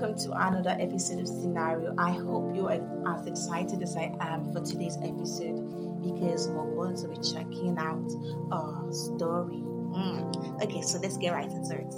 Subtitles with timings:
[0.00, 1.92] welcome to another episode of Scenario.
[1.98, 2.78] I hope you are
[3.16, 5.58] as excited as I am for today's episode
[6.00, 8.06] because we're going to be checking out
[8.52, 9.56] a story.
[9.56, 10.62] Mm.
[10.62, 11.92] Okay, so let's get right into it.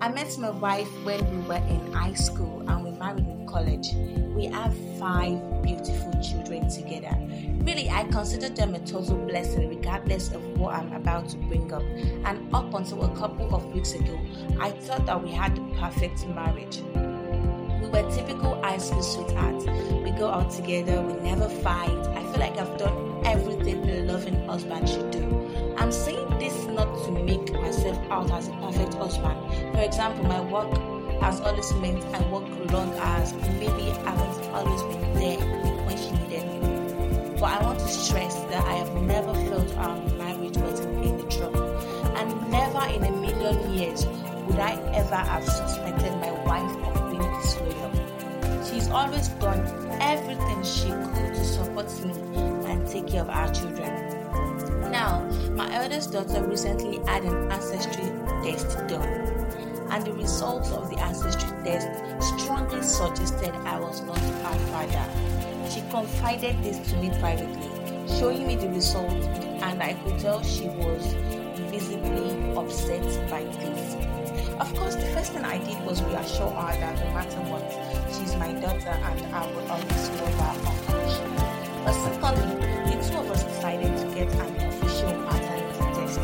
[0.00, 3.88] I met my wife when we were in high school and we married in college.
[4.36, 7.16] We have five beautiful children together.
[7.64, 11.82] Really, I consider them a total blessing regardless of what I'm about to bring up.
[11.82, 14.16] And up until a couple of weeks ago,
[14.60, 16.80] I thought that we had the perfect marriage.
[17.80, 19.64] We were typical high school sweethearts.
[19.64, 21.90] We go out together, we never fight.
[21.90, 25.74] I feel like I've done everything a loving husband should do.
[25.78, 29.38] I'm saying this not to make myself out as a perfect husband.
[29.72, 30.70] For example, my work
[31.22, 33.32] has always meant I work long hours.
[33.58, 35.38] Maybe I haven't always been there
[35.86, 37.34] when she needed me.
[37.40, 41.22] But I want to stress that I have never felt our marriage was in any
[41.24, 41.78] trouble.
[42.16, 46.89] And never in a million years would I ever have suspected my wife
[48.92, 49.60] always done
[50.00, 52.14] everything she could to support me
[52.70, 53.90] and take care of our children.
[54.90, 55.24] Now,
[55.54, 58.10] my eldest daughter recently had an ancestry
[58.42, 59.08] test done,
[59.90, 61.88] and the results of the ancestry test
[62.38, 65.70] strongly suggested I was not her father.
[65.70, 67.70] She confided this to me privately,
[68.18, 71.14] showing me the result, and I could tell she was
[71.70, 73.99] visibly upset by this.
[74.80, 77.60] Of course, the first thing I did was reassure her that no matter what,
[78.16, 81.36] she's my daughter and I will always love her unconditionally.
[81.84, 86.16] But secondly, the two of us decided to get an official paternity test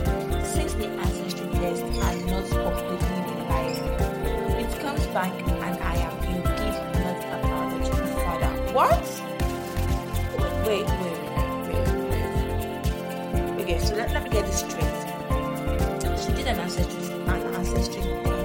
[0.57, 3.93] since the ancestry test had not completely reliable.
[4.57, 8.53] It comes back and I am indeed not a biological father.
[8.73, 9.05] What?
[10.65, 12.33] Wait, wait, wait, wait, wait.
[13.61, 14.97] Okay, so let, let me get this straight.
[16.25, 18.36] She did an ancestry an ancestry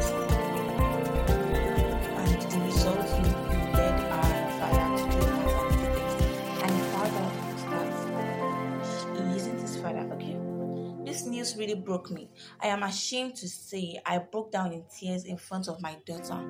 [11.62, 12.28] really broke me.
[12.60, 16.44] I am ashamed to say I broke down in tears in front of my daughter.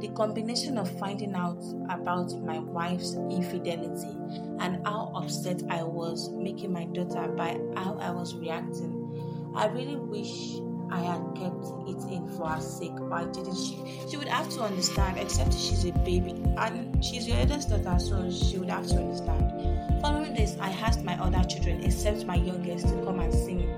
[0.00, 4.14] The combination of finding out about my wife's infidelity
[4.60, 9.54] and how upset I was making my daughter by how I was reacting.
[9.56, 14.06] I really wish I had kept it in for her sake, why didn't she?
[14.10, 18.30] She would have to understand, except she's a baby and she's your eldest daughter, so
[18.30, 20.02] she would have to understand.
[20.02, 23.68] Following this, I asked my other children, except my youngest, to come and see me.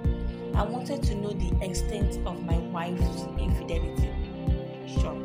[0.54, 4.10] I wanted to know the extent of my wife's infidelity.
[4.86, 5.16] Sure,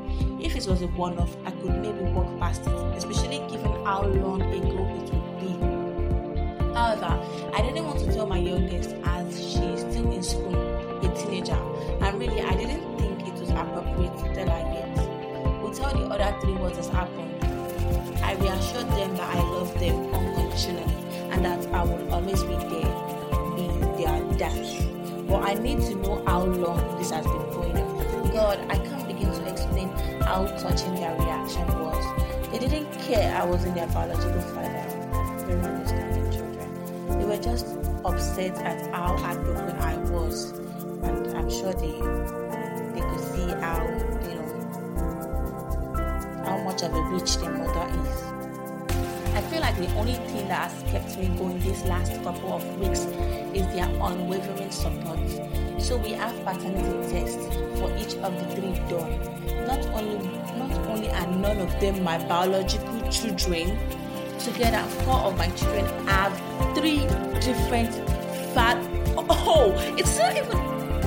[0.41, 4.03] if it was a one off, I could maybe walk past it, especially given how
[4.03, 6.73] long ago it would be.
[6.73, 7.19] However,
[7.53, 8.64] I didn't want to tell my youngest
[25.35, 28.31] But I need to know how long this has been going on.
[28.31, 29.89] God, I can't begin to explain
[30.21, 32.51] how touching their reaction was.
[32.51, 34.85] They didn't care I was in their biological father.
[35.45, 37.19] Very understanding children.
[37.19, 37.65] They were just
[38.05, 40.51] upset at how heartbroken I was,
[41.03, 41.99] and I'm sure they
[42.95, 43.83] they could see how
[44.23, 44.55] you know
[46.45, 48.35] how much of a bitch their mother is.
[49.35, 52.79] I feel like the only thing that has kept me going these last couple of
[52.79, 53.05] weeks
[53.55, 55.19] is their unwavering support.
[55.79, 57.45] So we have paternity tests
[57.79, 59.65] for each of the three done.
[59.65, 60.27] Not only
[60.57, 63.77] not only are none of them my biological children,
[64.39, 66.33] together four of my children have
[66.75, 66.99] three
[67.41, 67.93] different
[68.53, 68.77] fat
[69.17, 70.57] oh it's not even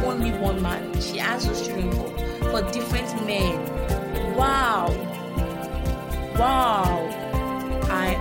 [0.05, 1.01] only one man.
[1.01, 2.09] She has those children for,
[2.51, 4.37] for different men.
[4.37, 4.89] Wow.
[6.39, 7.09] Wow.
[7.91, 8.15] I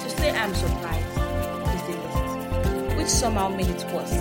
[0.00, 0.75] to say I'm surprised
[3.06, 4.14] which somehow made it worse.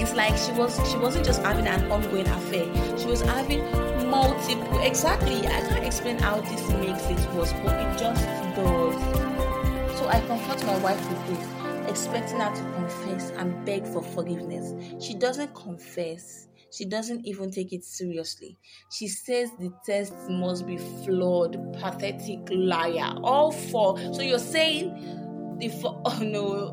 [0.00, 2.64] It's like she was she wasn't just having an ongoing affair;
[2.98, 3.60] she was having
[4.08, 4.78] multiple.
[4.80, 8.24] Exactly, I can't explain how this makes it worse, but it just
[8.56, 9.98] does.
[9.98, 14.72] So I confront my wife with this, expecting her to confess and beg for forgiveness.
[15.04, 16.48] She doesn't confess.
[16.72, 18.58] She doesn't even take it seriously.
[18.90, 23.14] She says the test must be flawed, pathetic liar.
[23.22, 25.15] All for so you're saying
[25.58, 26.72] the for oh no.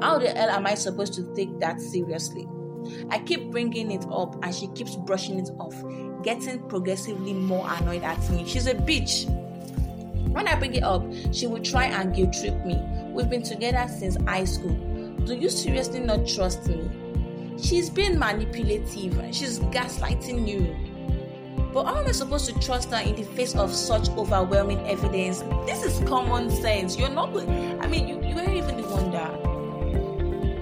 [0.00, 2.46] How the hell am I supposed to take that seriously?
[3.10, 5.74] I keep bringing it up and she keeps brushing it off,
[6.22, 8.46] getting progressively more annoyed at me.
[8.46, 9.28] She's a bitch.
[10.30, 12.80] When I bring it up, she will try and guilt trip me.
[13.10, 14.74] We've been together since high school.
[15.24, 16.90] Do you seriously not trust me?
[17.62, 19.14] She's being manipulative.
[19.34, 20.74] She's gaslighting you.
[21.72, 25.42] But how am I supposed to trust her in the face of such overwhelming evidence?
[25.64, 26.98] This is common sense.
[26.98, 27.30] You're not.
[27.34, 29.32] I mean, you, you weren't even the one that,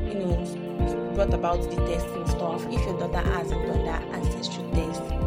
[0.07, 2.65] you know, brought about the testing stuff.
[2.67, 5.19] If your daughter hasn't done that ancestry test, you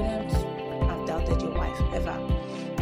[0.00, 2.18] wouldn't have doubted your wife ever.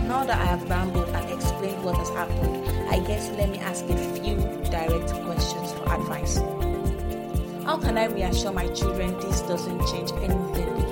[0.09, 3.85] Now that I have rambled and explained what has happened, I guess let me ask
[3.85, 4.37] a few
[4.71, 6.39] direct questions for advice.
[7.67, 10.90] How can I reassure my children this doesn't change anything?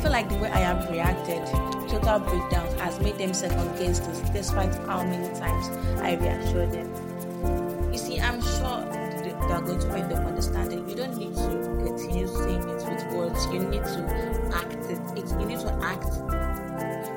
[0.00, 1.44] Feel like the way I have reacted,
[1.88, 5.68] total breakdown, has made them second guess this, despite how many times
[6.00, 7.92] I reassured them.
[7.92, 8.80] You see, I'm sure
[9.22, 10.88] they are going to end up understanding.
[10.88, 13.44] You don't need to continue saying it with words.
[13.46, 15.00] You need to act it.
[15.18, 16.08] it you need to act.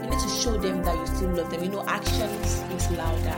[0.03, 1.63] You need to show them that you still love them.
[1.63, 3.37] You know, action speaks louder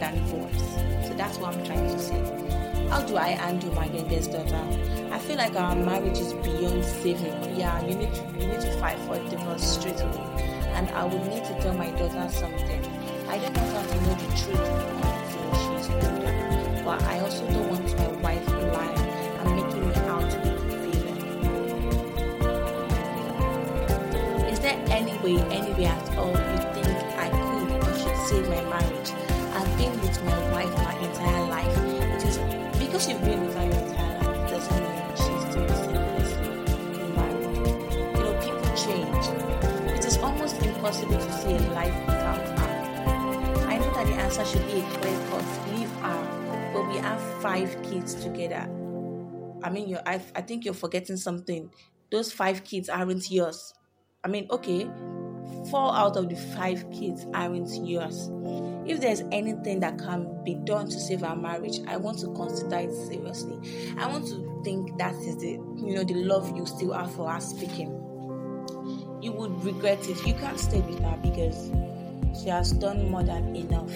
[0.00, 0.62] than words.
[1.06, 2.67] So that's what I'm trying to say.
[2.90, 4.64] How do I handle my youngest daughter?
[5.12, 7.56] I feel like our marriage is beyond saving.
[7.56, 10.24] Yeah, you need to you need to fight for divorce straight away.
[10.72, 12.82] And I would need to tell my daughter something.
[13.28, 14.68] I don't want her to know the truth
[15.04, 16.32] until she's older.
[16.82, 18.98] But I also don't want my wife lying
[19.38, 20.50] and making me out to be
[20.80, 21.18] feeling.
[24.50, 26.88] Is there any way, any way at all you think
[27.18, 29.12] I could or should save my marriage?
[29.52, 31.87] I've been with my wife my entire life.
[32.98, 36.44] Because you've been with her your entire life doesn't mean she's still the same person
[36.98, 37.68] in marriage.
[38.16, 39.96] You know, people change.
[39.96, 43.66] It is almost impossible to see a life without her.
[43.68, 47.20] I know that the answer should be a clear cut, leave her, but we have
[47.40, 48.68] five kids together.
[49.62, 51.70] I mean, you I, I think you're forgetting something.
[52.10, 53.74] Those five kids aren't yours.
[54.24, 54.90] I mean, okay,
[55.70, 58.30] four out of the five kids aren't yours.
[58.86, 62.76] If there's anything that can be done to save our marriage, I want to consider
[62.78, 63.58] it seriously.
[63.98, 67.30] I want to think that is the you know the love you still have for
[67.30, 67.90] us speaking.
[69.20, 70.24] You would regret it.
[70.26, 71.70] You can't stay with her because
[72.40, 73.92] she has done more than enough.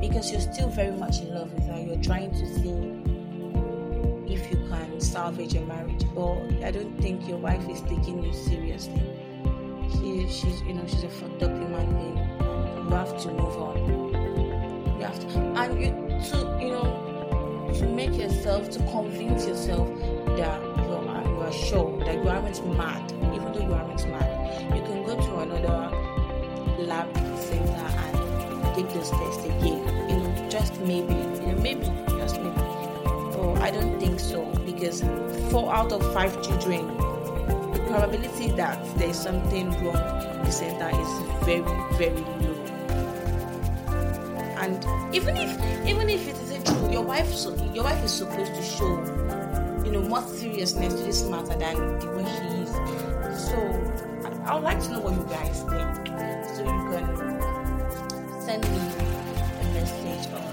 [0.00, 1.80] Because you're still very much in love with her.
[1.80, 3.00] You're trying to see
[4.32, 6.04] if you can salvage your marriage.
[6.14, 9.02] But I don't think your wife is taking you seriously.
[9.92, 12.16] She, she's you know she's a fucked up human being.
[12.16, 13.76] You have to move on.
[14.98, 15.90] You have to and you
[16.30, 19.88] to you know to make yourself to convince yourself
[20.36, 24.76] that you are you are sure that you aren't mad even though you aren't mad
[24.76, 25.96] you can go to another
[26.78, 30.08] lab center and take those tests again.
[30.08, 31.84] You know just maybe you know maybe
[32.18, 32.60] just maybe.
[33.32, 35.02] But i don't think so because
[35.50, 36.86] four out of five children
[37.90, 41.62] probability that there's something wrong the center is very,
[41.98, 42.56] very low.
[44.62, 48.54] And even if even if it isn't true, your wife so, your wife is supposed
[48.54, 48.90] to show
[49.84, 52.70] you know more seriousness to this matter than the way she is.
[53.48, 53.56] So
[54.24, 56.06] I, I would like to know what you guys think.
[56.54, 57.06] So you can
[58.42, 58.80] send me
[59.60, 60.49] a message